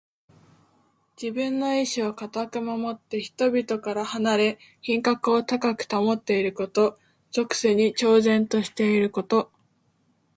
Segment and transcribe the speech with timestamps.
[1.15, 6.97] 自分の意志をかたく守って、人々から離れ品格を高く保っていること。
[7.29, 9.51] 俗世に超然としていること。